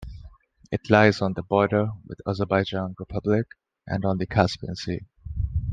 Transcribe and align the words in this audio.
It 0.71 0.89
lies 0.89 1.21
on 1.21 1.33
the 1.33 1.43
border 1.43 1.91
with 2.07 2.21
Azerbaijan 2.27 2.95
Republic 2.97 3.45
and 3.85 4.03
on 4.03 4.17
the 4.17 4.25
Caspian 4.25 4.75
Sea. 4.75 5.01